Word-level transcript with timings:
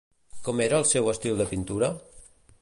Com 0.47 0.63
era 0.65 0.79
el 0.83 0.87
seu 0.93 1.11
estil 1.13 1.37
de 1.43 1.47
pintura? 1.53 1.93